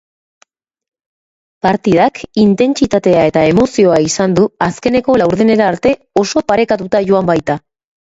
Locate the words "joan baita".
7.11-7.59